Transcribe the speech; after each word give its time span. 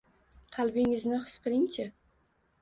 Qalbingizni 0.55 1.19
his 1.27 1.35
qiling-chi 1.45 1.87